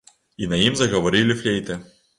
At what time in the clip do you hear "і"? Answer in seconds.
0.45-0.49